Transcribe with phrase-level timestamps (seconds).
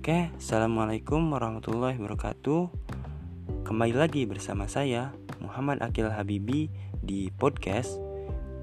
[0.00, 2.72] Oke, assalamualaikum warahmatullahi wabarakatuh.
[3.68, 5.12] Kembali lagi bersama saya
[5.44, 6.72] Muhammad Akil Habibi
[7.04, 8.00] di podcast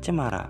[0.01, 0.49] Cemara.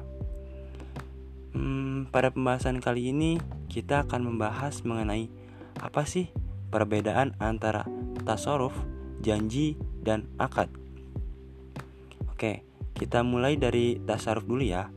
[1.52, 3.36] Hmm, pada pembahasan kali ini
[3.68, 5.28] kita akan membahas mengenai
[5.76, 6.32] apa sih
[6.72, 7.84] perbedaan antara
[8.24, 8.72] tasaruf,
[9.20, 10.72] janji, dan akad.
[12.32, 12.64] Oke,
[12.96, 14.88] kita mulai dari tasaruf dulu ya.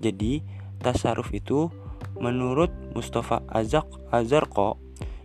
[0.00, 0.40] Jadi,
[0.80, 1.68] tasaruf itu
[2.16, 4.80] menurut Mustafa Azak Azarko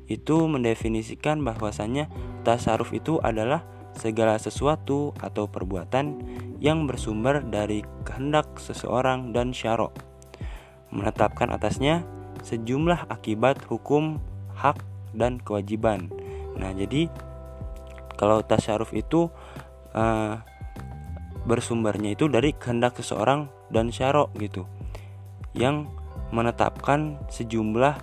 [0.08, 2.08] itu mendefinisikan bahwasanya
[2.48, 3.64] tasaruf itu adalah
[3.96, 6.22] segala sesuatu atau perbuatan
[6.64, 9.94] yang bersumber dari kehendak seseorang dan syarok
[10.92, 12.04] menetapkan atasnya
[12.46, 14.22] sejumlah akibat hukum,
[14.56, 14.80] hak,
[15.12, 16.08] dan kewajiban.
[16.56, 17.12] Nah, jadi
[18.16, 19.30] kalau tasaruf itu
[19.94, 20.42] uh,
[21.48, 24.68] bersumbernya itu dari kehendak seseorang dan syarok gitu
[25.56, 25.88] yang
[26.32, 27.96] menetapkan sejumlah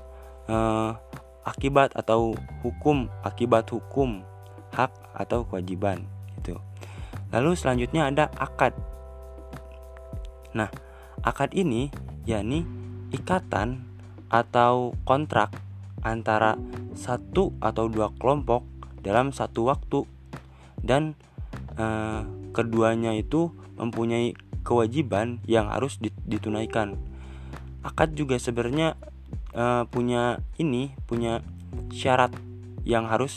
[0.48, 0.96] uh,
[1.44, 2.32] akibat atau
[2.64, 4.24] hukum akibat hukum
[4.72, 6.02] hak atau kewajiban
[6.40, 6.58] gitu.
[7.30, 8.74] Lalu selanjutnya ada akad.
[10.56, 10.72] Nah,
[11.22, 11.92] akad ini
[12.26, 12.66] yakni
[13.14, 13.86] ikatan
[14.32, 15.54] atau kontrak
[16.02, 16.58] antara
[16.98, 18.66] satu atau dua kelompok
[19.04, 20.08] dalam satu waktu
[20.82, 21.14] dan
[21.78, 22.22] eh,
[22.54, 26.96] keduanya itu mempunyai kewajiban yang harus ditunaikan.
[27.84, 28.96] Akad juga sebenarnya
[29.54, 31.40] uh, punya ini punya
[31.90, 32.34] syarat
[32.84, 33.34] yang harus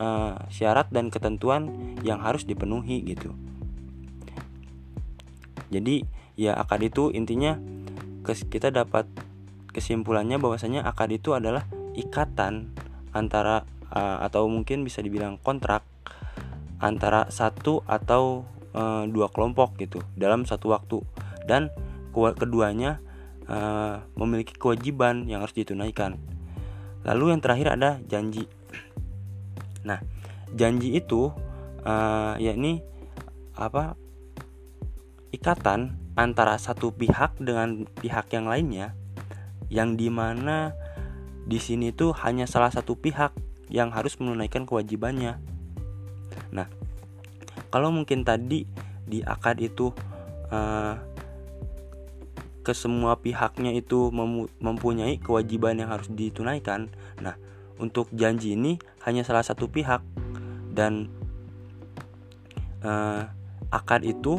[0.00, 3.34] uh, syarat dan ketentuan yang harus dipenuhi gitu.
[5.68, 6.06] Jadi
[6.38, 7.60] ya akad itu intinya
[8.24, 9.04] kita dapat
[9.74, 12.72] kesimpulannya bahwasanya akad itu adalah ikatan
[13.12, 15.84] antara uh, atau mungkin bisa dibilang kontrak
[16.78, 21.02] antara satu atau uh, dua kelompok gitu dalam satu waktu
[21.48, 21.72] dan
[22.14, 23.02] keduanya
[23.48, 26.20] uh, memiliki kewajiban yang harus ditunaikan.
[27.02, 28.46] Lalu yang terakhir ada janji.
[29.82, 29.98] Nah,
[30.52, 31.32] janji itu
[31.82, 32.84] uh, yakni
[33.56, 33.96] apa?
[35.32, 38.96] Ikatan antara satu pihak dengan pihak yang lainnya,
[39.68, 40.72] yang di mana
[41.48, 43.32] di sini tuh hanya salah satu pihak
[43.68, 45.36] yang harus menunaikan kewajibannya.
[46.52, 46.68] Nah,
[47.68, 48.64] kalau mungkin tadi
[49.08, 49.92] di akad itu
[50.52, 50.96] uh,
[52.62, 54.10] ke semua pihaknya itu
[54.60, 56.92] mempunyai kewajiban yang harus ditunaikan.
[57.22, 57.38] Nah,
[57.78, 58.76] untuk janji ini
[59.06, 60.02] hanya salah satu pihak
[60.74, 61.08] dan
[62.82, 63.30] uh,
[63.70, 64.36] akad itu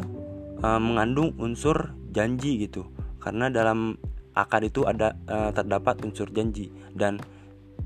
[0.62, 2.86] uh, mengandung unsur janji gitu.
[3.20, 3.98] Karena dalam
[4.36, 7.18] akad itu ada uh, terdapat unsur janji dan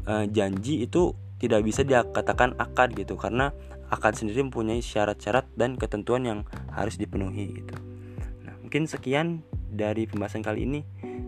[0.06, 3.50] uh, janji itu tidak bisa dikatakan akad gitu karena
[3.92, 6.40] akad sendiri mempunyai syarat-syarat dan ketentuan yang
[6.72, 7.74] harus dipenuhi gitu.
[8.46, 10.80] Nah, mungkin sekian dari pembahasan kali ini.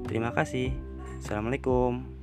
[0.07, 0.71] Terima kasih.
[1.21, 2.16] Assalamualaikum.